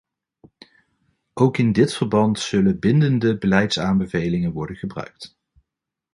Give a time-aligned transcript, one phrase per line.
[1.33, 5.37] Ook in dit verband zullen bindende beleidsaanbevelingen worden gebruikt.